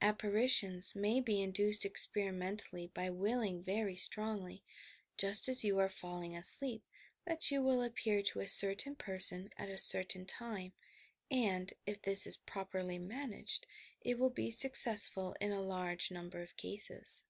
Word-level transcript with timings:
Apparitions 0.00 0.94
may 0.94 1.18
be 1.18 1.42
induced 1.42 1.84
experimentally 1.84 2.86
by 2.94 3.10
willing 3.10 3.64
very 3.64 3.96
strongly, 3.96 4.62
just 5.16 5.48
as 5.48 5.64
you 5.64 5.76
are 5.80 5.88
falling 5.88 6.36
asleep 6.36 6.84
that 7.24 7.50
you 7.50 7.60
will 7.60 7.82
appear 7.82 8.22
to 8.22 8.38
a 8.38 8.46
certain 8.46 8.94
person 8.94 9.50
at 9.56 9.68
a 9.68 9.76
certain 9.76 10.24
time, 10.24 10.72
and, 11.32 11.72
if 11.84 12.00
this 12.00 12.28
is 12.28 12.36
properly 12.36 13.00
managed, 13.00 13.66
it 14.02 14.20
will 14.20 14.30
be 14.30 14.52
successful 14.52 15.34
in 15.40 15.50
a 15.50 15.60
large 15.64 16.12
number 16.12 16.40
of 16.40 16.56
cases. 16.56 17.24